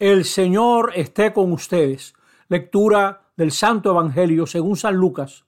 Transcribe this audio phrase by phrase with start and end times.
[0.00, 2.14] El Señor esté con ustedes.
[2.46, 5.44] Lectura del Santo Evangelio según San Lucas.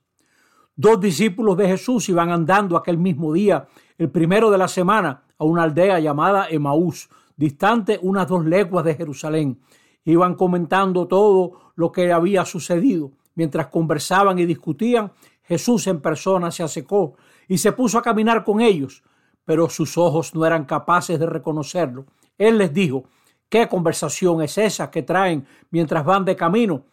[0.75, 5.45] Dos discípulos de Jesús iban andando aquel mismo día, el primero de la semana, a
[5.45, 9.61] una aldea llamada Emaús, distante unas dos leguas de Jerusalén.
[10.05, 13.13] Iban comentando todo lo que había sucedido.
[13.37, 15.13] Mientras conversaban y discutían,
[15.45, 17.15] Jesús en persona se acercó
[17.47, 19.05] y se puso a caminar con ellos,
[19.45, 22.07] pero sus ojos no eran capaces de reconocerlo.
[22.37, 23.05] Él les dijo,
[23.51, 26.85] ¿Qué conversación es esa que traen mientras van de camino?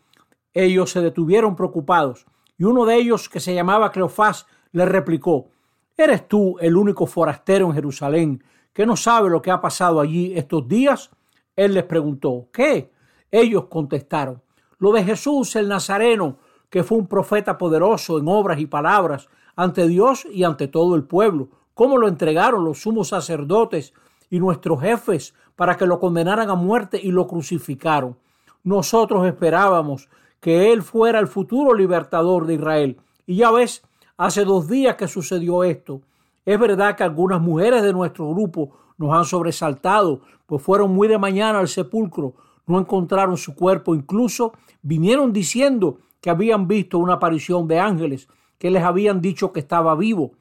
[0.54, 2.26] Ellos se detuvieron preocupados
[2.58, 5.50] y uno de ellos, que se llamaba Cleofás, le replicó,
[5.96, 8.44] ¿Eres tú el único forastero en Jerusalén
[8.74, 11.12] que no sabe lo que ha pasado allí estos días?
[11.56, 12.92] Él les preguntó, ¿qué?
[13.30, 14.42] Ellos contestaron,
[14.80, 16.38] lo de Jesús el Nazareno,
[16.72, 21.04] que fue un profeta poderoso en obras y palabras ante Dios y ante todo el
[21.04, 23.94] pueblo, cómo lo entregaron los sumos sacerdotes
[24.30, 28.18] y nuestros jefes para que lo condenaran a muerte y lo crucificaron.
[28.64, 30.10] Nosotros esperábamos
[30.40, 32.98] que Él fuera el futuro libertador de Israel.
[33.26, 33.84] Y ya ves,
[34.18, 36.02] hace dos días que sucedió esto.
[36.46, 41.18] Es verdad que algunas mujeres de nuestro grupo nos han sobresaltado, pues fueron muy de
[41.18, 42.34] mañana al sepulcro,
[42.66, 48.72] no encontraron su cuerpo, incluso vinieron diciendo que habían visto una aparición de ángeles, que
[48.72, 50.32] les habían dicho que estaba vivo.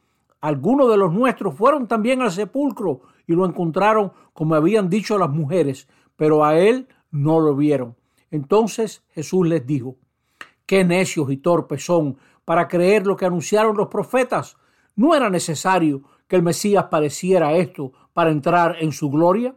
[0.41, 5.31] Algunos de los nuestros fueron también al sepulcro y lo encontraron como habían dicho las
[5.31, 7.97] mujeres, pero a él no lo vieron.
[8.31, 9.97] Entonces Jesús les dijo,
[10.67, 14.57] qué necios y torpes son para creer lo que anunciaron los profetas.
[14.95, 19.55] ¿No era necesario que el Mesías pareciera esto para entrar en su gloria?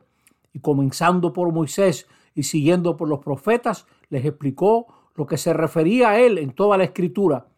[0.54, 6.10] Y comenzando por Moisés y siguiendo por los profetas, les explicó lo que se refería
[6.10, 7.49] a él en toda la escritura.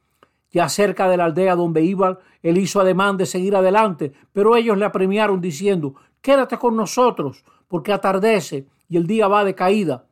[0.51, 4.77] Ya cerca de la aldea donde iban, él hizo ademán de seguir adelante, pero ellos
[4.77, 10.05] le apremiaron diciendo, quédate con nosotros, porque atardece y el día va de caída.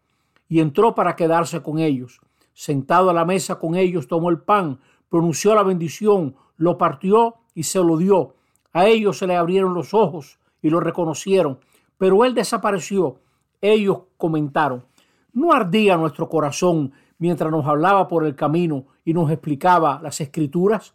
[0.48, 2.22] Y entró para quedarse con ellos.
[2.54, 4.80] Sentado a la mesa con ellos, tomó el pan,
[5.10, 8.36] pronunció la bendición, lo partió y se lo dio.
[8.72, 11.60] A ellos se le abrieron los ojos y lo reconocieron,
[11.98, 13.20] pero él desapareció.
[13.62, 14.86] Ellos comentaron,
[15.34, 20.94] ¿no ardía nuestro corazón mientras nos hablaba por el camino y nos explicaba las escrituras?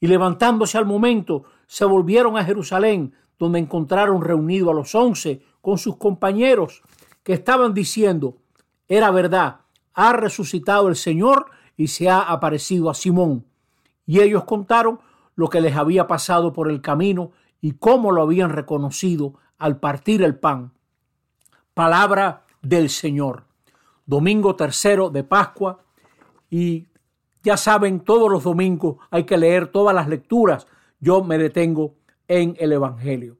[0.00, 5.78] Y levantándose al momento, se volvieron a Jerusalén, donde encontraron reunido a los once con
[5.78, 6.82] sus compañeros,
[7.22, 8.38] que estaban diciendo,
[8.88, 9.60] era verdad,
[9.94, 11.46] ha resucitado el Señor
[11.76, 13.44] y se ha aparecido a Simón.
[14.06, 14.98] Y ellos contaron
[15.36, 17.30] lo que les había pasado por el camino
[17.60, 20.72] y cómo lo habían reconocido al partir el pan.
[21.74, 23.44] Palabra del Señor
[24.06, 25.80] domingo tercero de Pascua
[26.48, 26.86] y
[27.46, 30.66] ya saben, todos los domingos hay que leer todas las lecturas.
[30.98, 31.94] Yo me detengo
[32.26, 33.36] en el Evangelio.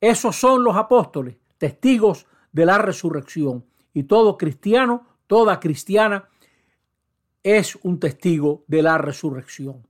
[0.00, 3.66] Esos son los apóstoles, testigos de la resurrección.
[3.92, 6.30] Y todo cristiano, toda cristiana,
[7.42, 9.86] es un testigo de la resurrección.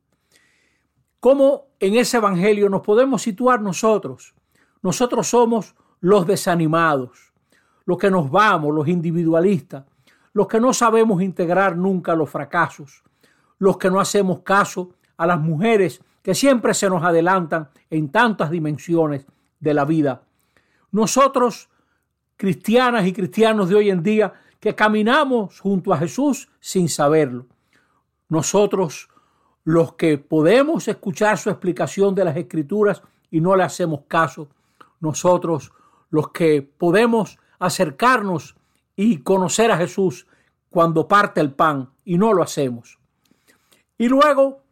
[1.20, 4.34] ¿Cómo en ese Evangelio nos podemos situar nosotros?
[4.82, 7.32] Nosotros somos los desanimados,
[7.84, 9.84] los que nos vamos, los individualistas,
[10.32, 13.04] los que no sabemos integrar nunca los fracasos,
[13.60, 18.50] los que no hacemos caso a las mujeres que siempre se nos adelantan en tantas
[18.50, 19.26] dimensiones
[19.60, 20.22] de la vida.
[20.90, 21.68] Nosotros,
[22.36, 27.46] cristianas y cristianos de hoy en día, que caminamos junto a Jesús sin saberlo.
[28.28, 29.08] Nosotros,
[29.64, 34.48] los que podemos escuchar su explicación de las escrituras y no le hacemos caso.
[35.00, 35.72] Nosotros,
[36.08, 38.56] los que podemos acercarnos
[38.96, 40.26] y conocer a Jesús
[40.70, 42.99] cuando parte el pan y no lo hacemos.
[44.00, 44.62] Y luego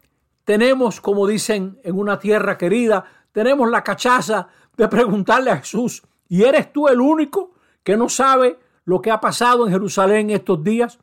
[0.43, 6.45] tenemos, como dicen en una tierra querida, tenemos la cachaza de preguntarle a Jesús, ¿y
[6.45, 7.51] eres tú el único
[7.83, 10.99] que no sabe lo que ha pasado en Jerusalén estos días?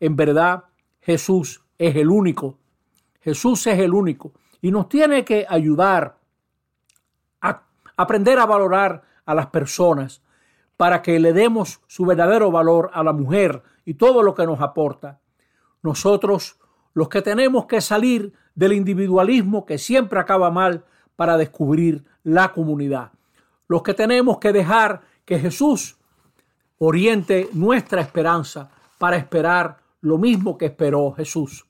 [0.00, 0.64] En verdad,
[1.00, 2.58] Jesús es el único.
[3.20, 4.32] Jesús es el único.
[4.60, 6.18] Y nos tiene que ayudar
[7.40, 7.62] a
[7.96, 10.20] aprender a valorar a las personas,
[10.76, 14.60] para que le demos su verdadero valor a la mujer y todo lo que nos
[14.60, 15.20] aporta.
[15.80, 16.58] Nosotros,
[16.94, 20.84] los que tenemos que salir del individualismo que siempre acaba mal
[21.16, 23.12] para descubrir la comunidad.
[23.68, 25.96] Los que tenemos que dejar que Jesús
[26.78, 31.66] oriente nuestra esperanza para esperar lo mismo que esperó Jesús.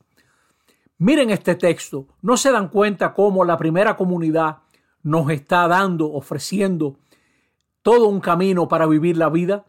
[0.97, 4.57] Miren este texto, no se dan cuenta cómo la primera comunidad
[5.01, 6.97] nos está dando, ofreciendo
[7.81, 9.65] todo un camino para vivir la vida.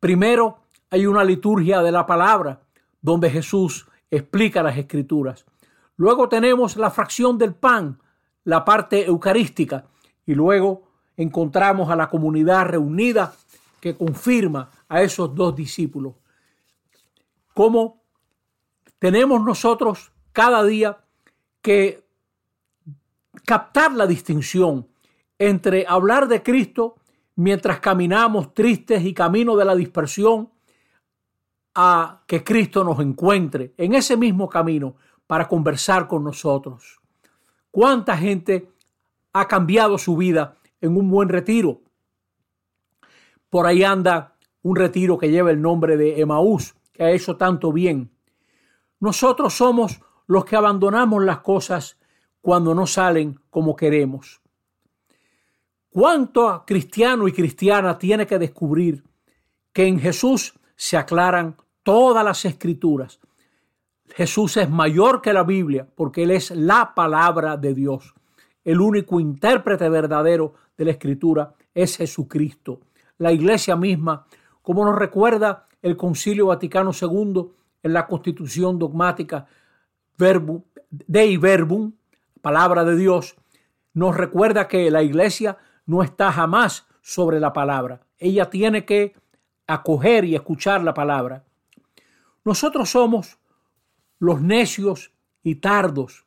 [0.00, 0.58] Primero
[0.90, 2.60] hay una liturgia de la palabra
[3.00, 5.46] donde Jesús explica las escrituras.
[5.96, 7.98] Luego tenemos la fracción del pan,
[8.44, 9.86] la parte eucarística,
[10.26, 10.82] y luego
[11.16, 13.34] encontramos a la comunidad reunida
[13.80, 16.14] que confirma a esos dos discípulos.
[17.54, 18.02] cómo
[18.98, 21.04] tenemos nosotros cada día
[21.60, 22.06] que
[23.44, 24.88] captar la distinción
[25.38, 26.96] entre hablar de Cristo
[27.34, 30.51] mientras caminamos tristes y camino de la dispersión
[31.74, 34.96] a que Cristo nos encuentre en ese mismo camino
[35.26, 37.00] para conversar con nosotros.
[37.70, 38.70] ¿Cuánta gente
[39.32, 41.80] ha cambiado su vida en un buen retiro?
[43.48, 47.72] Por ahí anda un retiro que lleva el nombre de Emaús, que ha hecho tanto
[47.72, 48.10] bien.
[49.00, 51.98] Nosotros somos los que abandonamos las cosas
[52.40, 54.40] cuando no salen como queremos.
[55.88, 59.04] ¿Cuánto cristiano y cristiana tiene que descubrir
[59.72, 63.20] que en Jesús se aclaran todas las escrituras?
[64.14, 68.14] Jesús es mayor que la Biblia porque Él es la palabra de Dios.
[68.64, 72.80] El único intérprete verdadero de la escritura es Jesucristo.
[73.18, 74.26] La iglesia misma,
[74.60, 77.50] como nos recuerda el Concilio Vaticano II
[77.82, 79.46] en la Constitución dogmática
[80.18, 81.92] Verbum, Dei Verbum,
[82.40, 83.36] palabra de Dios,
[83.94, 88.00] nos recuerda que la iglesia no está jamás sobre la palabra.
[88.18, 89.14] Ella tiene que
[89.66, 91.44] acoger y escuchar la palabra.
[92.44, 93.38] Nosotros somos
[94.18, 95.12] los necios
[95.42, 96.24] y tardos.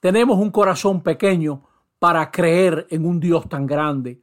[0.00, 1.62] Tenemos un corazón pequeño
[1.98, 4.20] para creer en un Dios tan grande.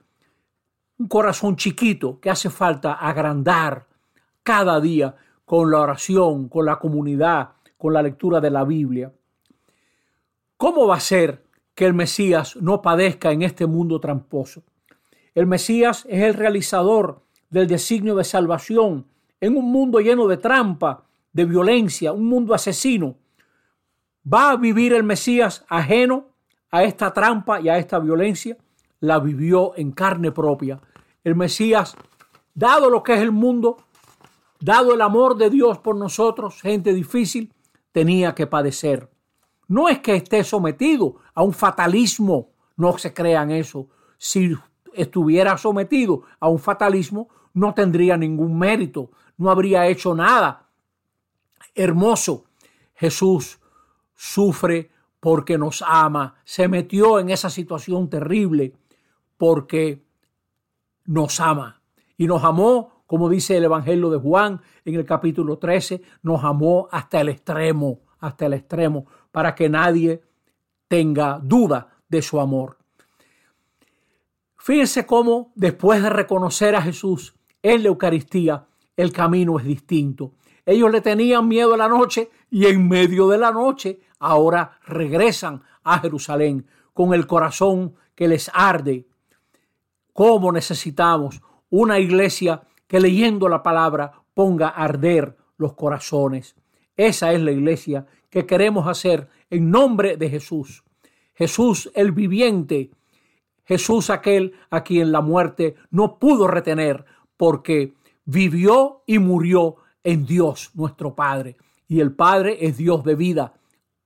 [0.97, 3.87] Un corazón chiquito que hace falta agrandar
[4.43, 9.11] cada día con la oración, con la comunidad, con la lectura de la Biblia.
[10.57, 11.45] ¿Cómo va a ser
[11.75, 14.63] que el Mesías no padezca en este mundo tramposo.
[15.35, 17.21] El Mesías es el realizador
[17.55, 19.05] del designio de salvación
[19.39, 23.15] en un mundo lleno de trampa, de violencia, un mundo asesino.
[24.27, 26.31] ¿Va a vivir el Mesías ajeno
[26.69, 28.57] a esta trampa y a esta violencia?
[28.99, 30.81] La vivió en carne propia.
[31.23, 31.95] El Mesías,
[32.53, 33.77] dado lo que es el mundo,
[34.59, 37.53] dado el amor de Dios por nosotros, gente difícil,
[37.93, 39.09] tenía que padecer.
[39.69, 43.87] No es que esté sometido a un fatalismo, no se crean eso.
[44.17, 44.53] Si
[44.91, 50.67] estuviera sometido a un fatalismo, no tendría ningún mérito, no habría hecho nada
[51.73, 52.45] hermoso.
[52.93, 53.59] Jesús
[54.15, 58.73] sufre porque nos ama, se metió en esa situación terrible
[59.37, 60.03] porque
[61.05, 61.81] nos ama.
[62.17, 66.87] Y nos amó, como dice el Evangelio de Juan en el capítulo 13, nos amó
[66.91, 70.21] hasta el extremo, hasta el extremo para que nadie
[70.87, 72.77] tenga duda de su amor.
[74.57, 77.35] Fíjense cómo después de reconocer a Jesús
[77.65, 80.33] en la Eucaristía, el camino es distinto.
[80.67, 85.63] Ellos le tenían miedo a la noche y en medio de la noche ahora regresan
[85.83, 89.07] a Jerusalén con el corazón que les arde.
[90.13, 91.41] ¿Cómo necesitamos
[91.71, 96.55] una iglesia que leyendo la palabra ponga a arder los corazones?
[96.95, 100.83] Esa es la iglesia que queremos hacer en nombre de Jesús.
[101.33, 102.91] Jesús el viviente,
[103.63, 107.05] Jesús aquel a quien la muerte no pudo retener
[107.37, 107.93] porque
[108.25, 111.57] vivió y murió en Dios nuestro Padre.
[111.87, 113.53] Y el Padre es Dios de vida.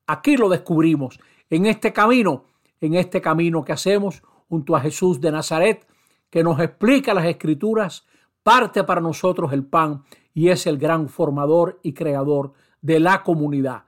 [0.08, 2.46] Aquí lo descubrimos, en este camino,
[2.82, 5.88] en este camino que hacemos junto a Jesús de Nazaret,
[6.30, 8.06] que nos explica las escrituras,
[8.44, 10.04] parte para nosotros el pan
[10.34, 13.84] y es el gran formador y creador de la comunidad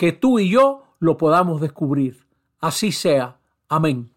[0.00, 2.26] que tú y yo lo podamos descubrir.
[2.58, 3.36] Así sea.
[3.68, 4.10] Amén.